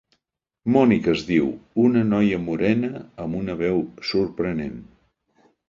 [0.75, 1.51] Mònica es diu,
[1.83, 2.91] una noia morena
[3.27, 3.81] amb una veu
[4.15, 4.77] sorprenent.